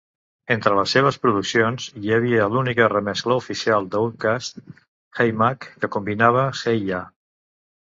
Entre 0.53 0.77
les 0.77 0.93
seves 0.95 1.19
produccions 1.25 1.85
hi 2.05 2.13
havia 2.17 2.47
l'única 2.55 2.87
remescla 2.95 3.37
oficial 3.43 3.87
d'Outkast: 3.93 4.59
"Hey 5.21 5.37
Mug", 5.45 5.71
que 5.85 5.93
combinava 5.99 6.49
"Hey 6.65 6.85
Ya!". 6.91 7.07